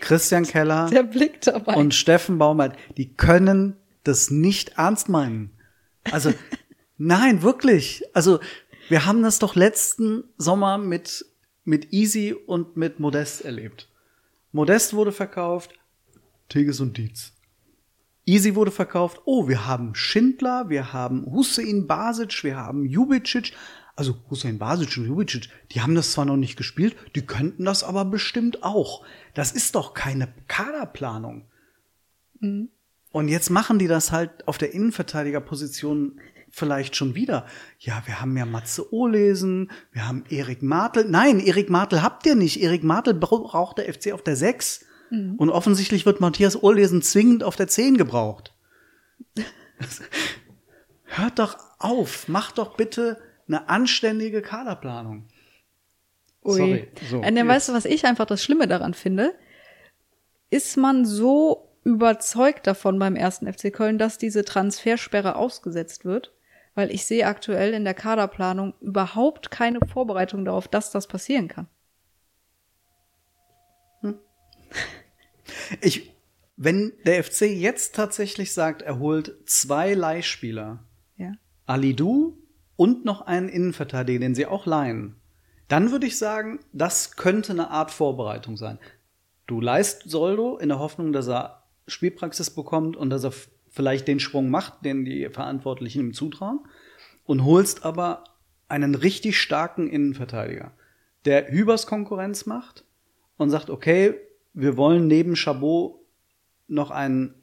[0.00, 1.74] Christian Keller Der Blick dabei.
[1.74, 5.50] und Steffen Baumert, die können das nicht ernst meinen.
[6.10, 6.32] Also,
[6.98, 8.02] nein, wirklich.
[8.14, 8.40] Also,
[8.88, 11.24] wir haben das doch letzten Sommer mit,
[11.64, 13.88] mit Easy und mit Modest erlebt.
[14.52, 15.74] Modest wurde verkauft,
[16.48, 17.32] Teges und Dietz.
[18.26, 19.22] Easy wurde verkauft.
[19.24, 23.52] Oh, wir haben Schindler, wir haben Hussein Basic, wir haben Jubicic.
[23.96, 27.84] Also Hussein Basic und Jubicic, die haben das zwar noch nicht gespielt, die könnten das
[27.84, 29.04] aber bestimmt auch.
[29.34, 31.46] Das ist doch keine Kaderplanung.
[32.40, 32.70] Mhm.
[33.14, 37.46] Und jetzt machen die das halt auf der Innenverteidigerposition vielleicht schon wieder.
[37.78, 41.04] Ja, wir haben ja Matze Ohlesen, wir haben Erik Martel.
[41.08, 42.60] Nein, Erik Martel habt ihr nicht.
[42.60, 44.84] Erik Martel braucht der FC auf der 6.
[45.10, 45.36] Mhm.
[45.36, 48.52] Und offensichtlich wird Matthias Ohrlesen zwingend auf der 10 gebraucht.
[51.04, 55.28] Hört doch auf, macht doch bitte eine anständige Kaderplanung.
[56.44, 56.56] Ui.
[56.56, 56.88] Sorry.
[57.08, 59.34] So, Und dann weißt du, was ich einfach das Schlimme daran finde?
[60.54, 66.32] ist man so überzeugt davon beim ersten FC Köln, dass diese Transfersperre ausgesetzt wird?
[66.74, 71.68] Weil ich sehe aktuell in der Kaderplanung überhaupt keine Vorbereitung darauf, dass das passieren kann.
[75.80, 76.12] Ich,
[76.56, 80.84] wenn der FC jetzt tatsächlich sagt, er holt zwei Leihspieler,
[81.16, 81.32] Ja.
[81.66, 82.38] Alidu
[82.76, 85.16] und noch einen Innenverteidiger, den sie auch leihen,
[85.68, 88.78] dann würde ich sagen, das könnte eine Art Vorbereitung sein.
[89.46, 93.32] Du leist Soldo in der Hoffnung, dass er Spielpraxis bekommt und dass er
[93.70, 96.60] vielleicht den Sprung macht, den die Verantwortlichen ihm zutrauen,
[97.24, 98.24] und holst aber
[98.68, 100.72] einen richtig starken Innenverteidiger,
[101.24, 102.84] der Hübers Konkurrenz macht
[103.36, 104.14] und sagt, okay,
[104.52, 106.00] wir wollen neben Chabot
[106.68, 107.34] noch ein,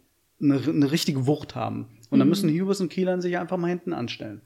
[0.42, 1.88] eine, eine richtige Wucht haben.
[2.10, 4.42] Und dann müssen Hübers und Kielern sich einfach mal hinten anstellen.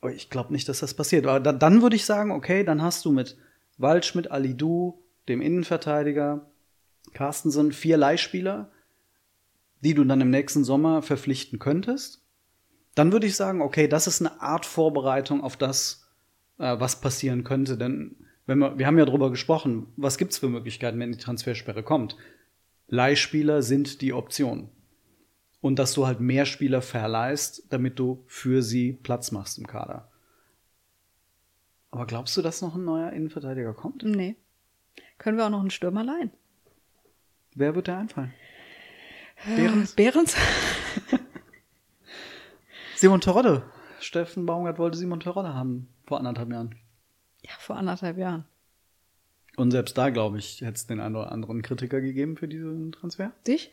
[0.00, 1.26] Aber ich glaube nicht, dass das passiert.
[1.26, 3.36] Aber da, dann würde ich sagen, okay, dann hast du mit
[3.78, 4.98] Waldschmidt, Alidou,
[5.28, 6.46] dem Innenverteidiger,
[7.16, 8.70] Carstensen, vier Leihspieler,
[9.80, 12.22] die du dann im nächsten Sommer verpflichten könntest.
[12.94, 16.08] Dann würde ich sagen, okay, das ist eine Art Vorbereitung auf das,
[16.58, 17.78] äh, was passieren könnte.
[17.78, 21.82] Denn wenn wir, wir haben ja drüber gesprochen, was gibt's für Möglichkeiten, wenn die Transfersperre
[21.82, 22.16] kommt?
[22.88, 24.68] Leihspieler sind die Option.
[25.60, 30.10] Und dass du halt mehr Spieler verleihst, damit du für sie Platz machst im Kader.
[31.90, 34.04] Aber glaubst du, dass noch ein neuer Innenverteidiger kommt?
[34.04, 34.36] Nee.
[35.16, 36.30] Können wir auch noch einen Stürmer leihen?
[37.56, 38.34] Wer wird dir einfallen?
[39.46, 39.92] Behrens?
[39.94, 40.36] Behrens?
[42.96, 43.62] Simon Terodde.
[43.98, 46.74] Steffen Baumgart wollte Simon Terodde haben vor anderthalb Jahren.
[47.42, 48.44] Ja, vor anderthalb Jahren.
[49.56, 52.92] Und selbst da, glaube ich, hätte es den einen oder anderen Kritiker gegeben für diesen
[52.92, 53.32] Transfer.
[53.46, 53.72] Dich?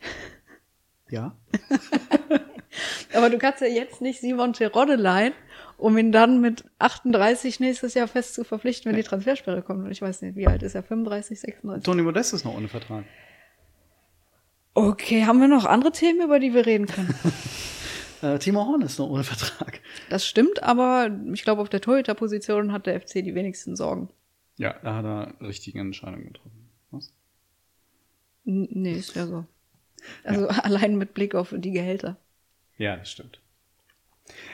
[1.10, 1.36] Ja.
[3.14, 5.34] Aber du kannst ja jetzt nicht Simon Terodde leihen,
[5.76, 9.84] um ihn dann mit 38 nächstes Jahr fest zu verpflichten, wenn die Transfersperre kommt.
[9.84, 10.82] Und ich weiß nicht, wie alt ist er?
[10.82, 11.84] 35, 36?
[11.84, 13.04] Toni Modest ist noch ohne Vertrag.
[14.74, 17.14] Okay, haben wir noch andere Themen, über die wir reden können?
[18.22, 19.80] Äh, Timo Horn ist noch ohne Vertrag.
[20.08, 24.08] Das stimmt, aber ich glaube, auf der Torhüterposition hat der FC die wenigsten Sorgen.
[24.56, 26.70] Ja, da hat er richtige Entscheidungen getroffen.
[26.90, 27.12] Was?
[28.46, 29.44] N nee, ist ja so.
[30.22, 32.16] Also allein mit Blick auf die Gehälter.
[32.78, 33.40] Ja, das stimmt.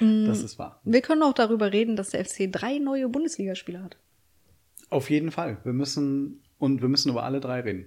[0.01, 0.27] Mm.
[0.27, 0.81] Das ist wahr.
[0.83, 3.99] Wir können auch darüber reden, dass der FC drei neue Bundesligaspieler hat.
[4.89, 5.59] Auf jeden Fall.
[5.63, 7.87] Wir müssen, und wir müssen über alle drei reden.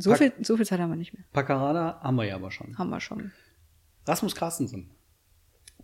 [0.00, 1.24] So viel, so viel Zeit haben wir nicht mehr.
[1.32, 2.78] Paccarada haben wir ja aber schon.
[2.78, 3.32] Haben wir schon.
[4.06, 4.90] Rasmus Carstensen.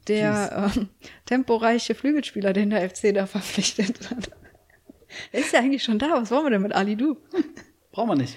[0.08, 0.88] Der ähm,
[1.26, 4.30] temporeiche Flügelspieler, den der FC da verpflichtet hat.
[5.32, 6.10] Der ist ja eigentlich schon da.
[6.12, 7.16] Was wollen wir denn mit Ali Du?
[7.92, 8.36] Brauchen wir nicht.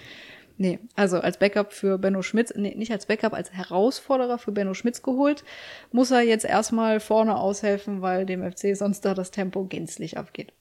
[0.60, 4.74] Nee, also als Backup für Benno Schmitz, nee, nicht als Backup, als Herausforderer für Benno
[4.74, 5.44] Schmitz geholt,
[5.92, 10.54] muss er jetzt erstmal vorne aushelfen, weil dem FC sonst da das Tempo gänzlich abgeht.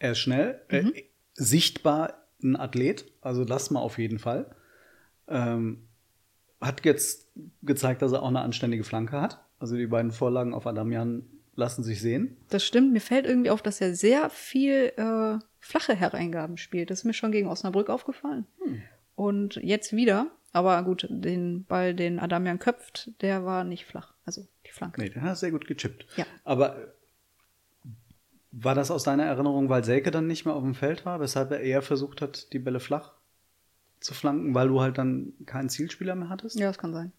[0.00, 0.92] Er ist schnell, Mhm.
[0.96, 1.04] äh,
[1.34, 4.54] sichtbar ein Athlet, also das mal auf jeden Fall.
[5.28, 5.88] Ähm,
[6.60, 7.28] hat jetzt
[7.62, 9.40] gezeigt, dass er auch eine anständige Flanke hat.
[9.58, 11.24] Also die beiden Vorlagen auf Adamian
[11.54, 12.36] lassen sich sehen.
[12.48, 12.92] Das stimmt.
[12.92, 16.90] Mir fällt irgendwie auf, dass er sehr viel äh, flache Hereingaben spielt.
[16.90, 18.46] Das ist mir schon gegen Osnabrück aufgefallen.
[19.14, 20.30] Und jetzt wieder.
[20.52, 24.14] Aber gut, den Ball, den Adamian köpft, der war nicht flach.
[24.24, 25.00] Also die Flanke.
[25.00, 26.06] Nee, der hat sehr gut gechippt.
[26.16, 26.24] Ja.
[26.44, 26.94] Aber
[28.50, 31.50] war das aus deiner Erinnerung, weil Selke dann nicht mehr auf dem Feld war, weshalb
[31.50, 33.12] er eher versucht hat, die Bälle flach
[34.00, 36.58] zu flanken, weil du halt dann keinen Zielspieler mehr hattest?
[36.58, 37.12] Ja, das kann sein.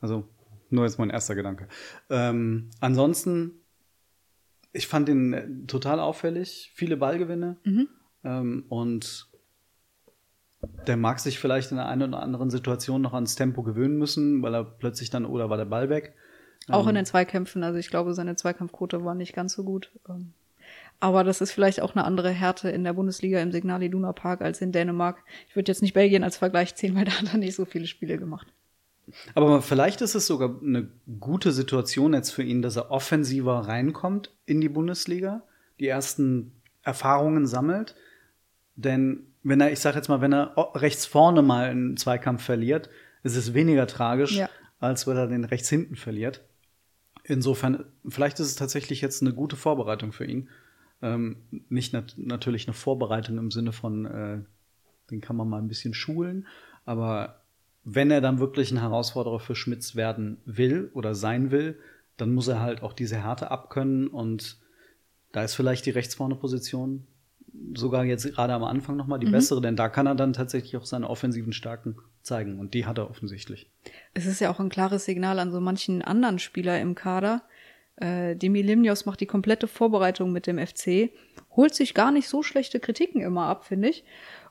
[0.00, 0.28] Also,
[0.70, 1.68] nur jetzt mein erster Gedanke.
[2.10, 3.52] Ähm, ansonsten,
[4.72, 7.56] ich fand ihn äh, total auffällig, viele Ballgewinne.
[8.24, 9.28] Ähm, und
[10.86, 14.42] der mag sich vielleicht in der einen oder anderen Situation noch ans Tempo gewöhnen müssen,
[14.42, 16.14] weil er plötzlich dann, oder war der Ball weg.
[16.68, 16.90] Auch Ähm.
[16.90, 17.62] in den Zweikämpfen.
[17.62, 19.92] Also ich glaube, seine Zweikampfquote war nicht ganz so gut.
[20.08, 20.32] Ähm,
[21.04, 24.40] Aber das ist vielleicht auch eine andere Härte in der Bundesliga im Signal Iduna Park
[24.40, 25.22] als in Dänemark.
[25.50, 27.86] Ich würde jetzt nicht Belgien als Vergleich ziehen, weil da hat er nicht so viele
[27.86, 28.46] Spiele gemacht.
[29.34, 30.88] Aber vielleicht ist es sogar eine
[31.20, 35.42] gute Situation jetzt für ihn, dass er offensiver reinkommt in die Bundesliga,
[35.78, 37.94] die ersten Erfahrungen sammelt.
[38.74, 42.88] Denn wenn er, ich sag jetzt mal, wenn er rechts vorne mal einen Zweikampf verliert,
[43.24, 44.48] ist es weniger tragisch, Ja.
[44.80, 46.40] als wenn er den rechts hinten verliert.
[47.24, 50.48] Insofern, vielleicht ist es tatsächlich jetzt eine gute Vorbereitung für ihn.
[51.02, 51.36] Ähm,
[51.68, 54.38] nicht nat natürlich eine Vorbereitung im Sinne von, äh,
[55.10, 56.46] den kann man mal ein bisschen schulen,
[56.84, 57.40] aber
[57.84, 61.78] wenn er dann wirklich ein Herausforderer für Schmitz werden will oder sein will,
[62.16, 64.58] dann muss er halt auch diese Härte abkönnen und
[65.32, 67.06] da ist vielleicht die rechts vorne Position
[67.74, 70.84] sogar jetzt gerade am Anfang nochmal die bessere, denn da kann er dann tatsächlich auch
[70.84, 73.70] seine offensiven Stärken zeigen und die hat er offensichtlich.
[74.12, 77.42] Es ist ja auch ein klares Signal an so manchen anderen Spieler im Kader.
[77.96, 81.10] Äh, Demi Limnios macht die komplette Vorbereitung mit dem FC,
[81.56, 84.04] holt sich gar nicht so schlechte Kritiken immer ab, finde ich.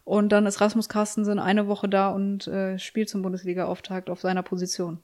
[0.05, 4.43] Und dann ist Rasmus Carstensen eine Woche da und äh, spielt zum Bundesliga-Auftakt auf seiner
[4.43, 4.99] Position.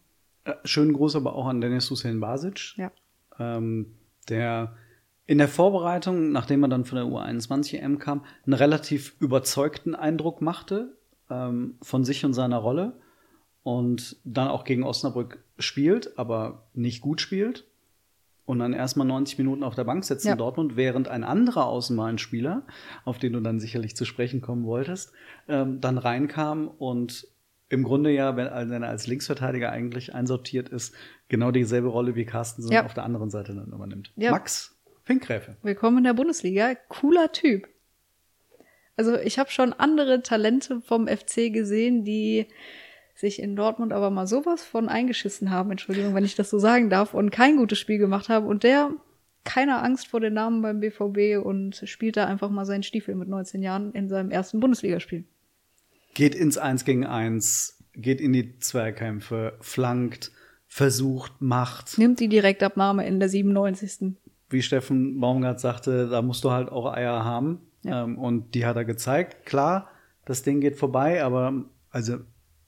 [0.45, 2.91] Äh, Schönen Gruß aber auch an Dennis Hussein Basic, Ja.
[3.39, 3.97] ähm,
[4.29, 4.75] der
[5.25, 10.97] in der Vorbereitung, nachdem er dann von der U21-EM kam, einen relativ überzeugten Eindruck machte
[11.29, 12.99] ähm, von sich und seiner Rolle
[13.63, 17.68] und dann auch gegen Osnabrück spielt, aber nicht gut spielt
[18.49, 20.31] und dann erstmal 90 Minuten auf der Bank sitzt Ja.
[20.31, 22.63] in Dortmund, während ein anderer Außenbahnspieler,
[23.05, 25.13] auf den du dann sicherlich zu sprechen kommen wolltest,
[25.47, 27.27] ähm, dann reinkam und
[27.69, 30.95] im Grunde ja, wenn, wenn er als Linksverteidiger eigentlich einsortiert ist,
[31.27, 32.85] genau dieselbe Rolle wie Carstensen Ja.
[32.85, 34.11] auf der anderen Seite dann übernimmt.
[34.15, 34.31] Ja.
[34.31, 35.55] Max Finkgräfe.
[35.61, 36.73] Willkommen in der Bundesliga.
[36.87, 37.67] Cooler Typ.
[38.97, 42.47] Also ich habe schon andere Talente vom FC gesehen, die
[43.19, 46.89] sich in Dortmund aber mal sowas von eingeschissen haben, Entschuldigung, wenn ich das so sagen
[46.89, 48.47] darf, und kein gutes Spiel gemacht haben.
[48.47, 48.91] Und der
[49.43, 53.29] keine Angst vor den Namen beim BVB und spielt da einfach mal seinen Stiefel mit
[53.29, 55.25] 19 Jahren in seinem ersten Bundesligaspiel.
[56.13, 60.31] Geht ins Eins gegen Eins, geht in die Zweikämpfe, flankt,
[60.67, 61.97] versucht, macht.
[61.97, 64.17] Nimmt die Direktabnahme in der 97.
[64.49, 67.59] wie Steffen Baumgart sagte, da musst du halt auch Eier haben.
[67.83, 68.03] Ja.
[68.03, 69.45] Ähm, und die hat er gezeigt.
[69.45, 69.89] Klar,
[70.25, 72.19] das Ding geht vorbei, aber also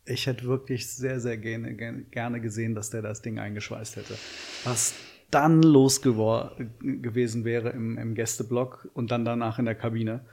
[0.05, 4.15] ich hätte wirklich sehr, sehr gerne, gerne- gesehen, dass der das Ding eingeschweißt hätte.
[4.63, 4.95] Was
[5.29, 10.25] dann los gewesen wäre im, im Gästeblock und dann danach in der Kabine.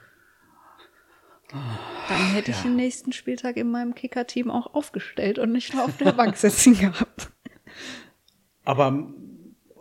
[1.51, 5.97] Dann hätte ich den nächsten Spieltag in meinem Kicker-Team auch aufgestellt und nicht nur auf
[5.97, 7.31] der Bank sitzen gehabt.
[8.65, 9.11] Aber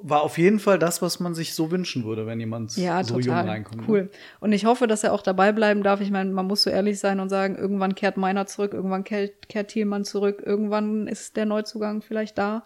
[0.01, 3.15] war auf jeden Fall das, was man sich so wünschen würde, wenn jemand Ja, so
[3.17, 3.25] total.
[3.41, 3.81] jung reinkommt.
[3.81, 3.87] ne?
[3.89, 4.11] Cool.
[4.41, 6.01] Und ich hoffe, dass er auch dabei bleiben darf.
[6.01, 9.49] Ich meine, man muss so ehrlich sein und sagen, irgendwann kehrt Meiner zurück, irgendwann kehrt,
[9.49, 12.65] kehrt Thielmann zurück, irgendwann ist der Neuzugang vielleicht da.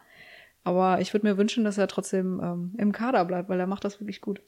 [0.65, 3.85] Aber ich würde mir wünschen, dass er trotzdem ähm, im Kader bleibt, weil er macht
[3.85, 4.41] das wirklich gut.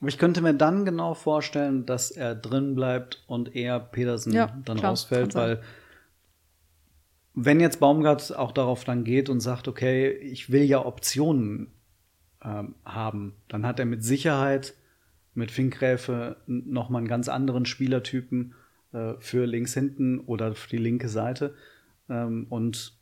[0.00, 4.56] Aber ich könnte mir dann genau vorstellen, dass er drin bleibt und eher Petersen Ja,
[4.64, 5.60] dann klar, rausfällt, weil
[7.34, 11.72] wenn jetzt Baumgart auch darauf dann geht und sagt, okay, ich will ja Optionen
[12.44, 14.74] ähm, haben, dann hat er mit Sicherheit
[15.34, 18.54] mit Finkgräfe n- noch mal einen ganz anderen Spielertypen
[18.92, 21.54] äh, für links hinten oder für die linke Seite
[22.08, 22.96] ähm, und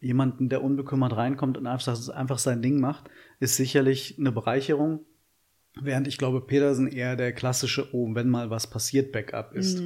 [0.00, 3.08] jemanden, der unbekümmert reinkommt und einfach, einfach sein Ding macht,
[3.40, 5.00] ist sicherlich eine Bereicherung.
[5.80, 9.78] Während ich glaube, Petersen eher der klassische, oh, wenn mal was passiert, Backup ist.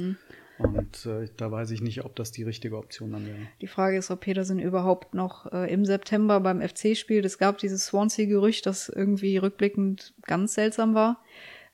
[0.59, 3.37] Und äh, da weiß ich nicht, ob das die richtige Option dann wäre.
[3.61, 7.23] Die Frage ist, ob Petersen überhaupt noch äh, im September beim FC spielt.
[7.23, 11.23] Es gab dieses Swansea-Gerücht, das irgendwie rückblickend ganz seltsam war.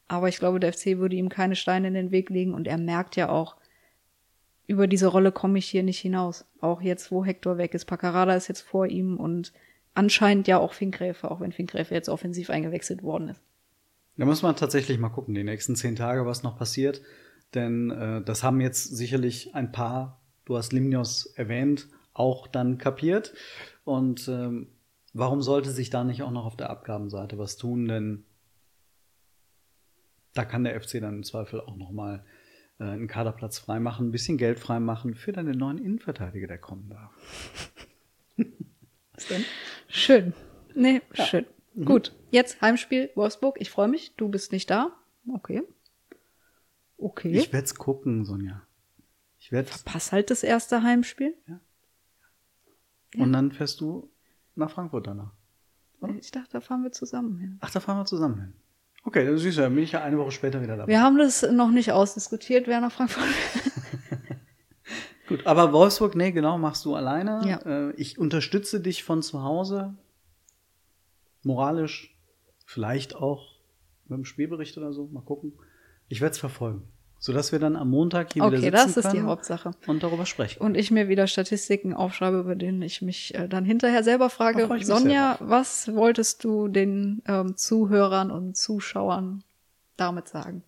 [0.07, 2.77] Aber ich glaube, der FC würde ihm keine Steine in den Weg legen und er
[2.77, 3.55] merkt ja auch,
[4.67, 6.45] über diese Rolle komme ich hier nicht hinaus.
[6.61, 7.85] Auch jetzt, wo Hector weg ist.
[7.85, 9.51] Paccarada ist jetzt vor ihm und
[9.95, 13.41] anscheinend ja auch Finkgräfe, auch wenn Finkgräfe jetzt offensiv eingewechselt worden ist.
[14.17, 17.01] Da muss man tatsächlich mal gucken, die nächsten zehn Tage, was noch passiert.
[17.55, 23.33] Denn äh, das haben jetzt sicherlich ein paar, du hast Limnios erwähnt, auch dann kapiert.
[23.83, 24.67] Und ähm,
[25.13, 27.87] warum sollte sich da nicht auch noch auf der Abgabenseite was tun?
[27.87, 28.25] Denn
[30.33, 32.25] da kann der FC dann im Zweifel auch noch mal
[32.79, 36.89] äh, einen Kaderplatz freimachen, ein bisschen Geld freimachen für dann den neuen Innenverteidiger, der kommen
[36.89, 37.11] darf.
[39.13, 39.45] Was denn?
[39.87, 40.33] Schön.
[40.75, 41.45] Nee, schön.
[41.83, 43.57] Gut, jetzt Heimspiel Wolfsburg.
[43.59, 44.13] Ich freue mich.
[44.15, 44.91] Du bist nicht da.
[45.33, 45.63] Okay.
[46.97, 47.31] Okay.
[47.31, 48.61] Ich werde es gucken, Sonja.
[49.39, 51.35] Ich werde Pass halt das erste Heimspiel.
[53.17, 54.09] Und dann fährst du
[54.55, 55.31] nach Frankfurt danach.
[56.19, 57.57] Ich dachte, da fahren wir zusammen hin.
[57.61, 58.53] Ach, da fahren wir zusammen hin.
[59.03, 60.91] Okay, dann siehst du, dann bin ich ja eine Woche später wieder dabei.
[60.91, 63.23] Wir haben das noch nicht ausdiskutiert, wer nach Frankfurt.
[65.27, 67.41] Gut, aber Wolfsburg, nee, genau, machst du alleine.
[67.47, 67.57] Ja.
[67.65, 69.95] Äh, ich unterstütze dich von zu Hause.
[71.43, 72.15] Moralisch,
[72.65, 73.55] vielleicht auch
[74.07, 75.07] mit dem Spielbericht oder so.
[75.07, 75.53] Mal gucken.
[76.07, 76.83] Ich werde es verfolgen.
[77.17, 79.71] Sodass wir dann am Montag hier wieder Okay, sitzen das ist die können Hauptsache.
[79.87, 80.61] Und darüber sprechen.
[80.61, 84.67] Und ich mir wieder Statistiken aufschreibe, über denen ich mich äh, dann hinterher selber frage,
[84.67, 89.43] mich Sonja, was wolltest du den ähm, Zuhörern und Zuschauern
[89.97, 90.63] damit sagen?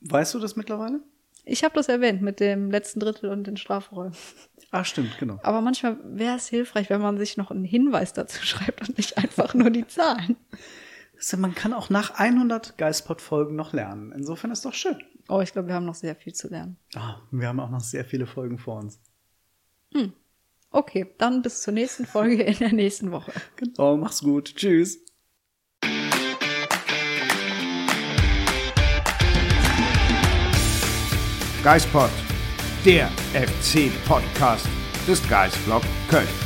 [0.00, 1.00] Weißt du das mittlerweile?
[1.48, 4.12] Ich habe das erwähnt mit dem letzten Drittel und den Strafräumen.
[4.72, 5.38] Ach, stimmt, genau.
[5.44, 9.16] Aber manchmal wäre es hilfreich, wenn man sich noch einen Hinweis dazu schreibt und nicht
[9.16, 10.36] einfach nur die Zahlen.
[11.34, 14.12] Man kann auch nach 100 Geistpod-Folgen noch lernen.
[14.12, 14.96] Insofern ist doch schön.
[15.28, 16.76] Oh, ich glaube, wir haben noch sehr viel zu lernen.
[16.94, 19.00] Ah, wir haben auch noch sehr viele Folgen vor uns.
[20.70, 23.32] Okay, dann bis zur nächsten Folge in der nächsten Woche.
[23.56, 24.54] Genau, mach's gut.
[24.54, 24.98] Tschüss.
[31.64, 32.10] Geispod,
[32.84, 34.68] der FC-Podcast
[35.08, 36.45] des Geisblog Köln.